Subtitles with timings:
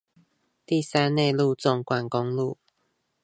[0.65, 2.57] 第三內陸縱貫公路